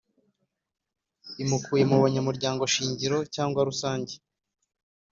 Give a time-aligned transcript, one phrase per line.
[1.43, 4.13] Imukuye Mu Banyamuryango Shingiro Cyangwa rusange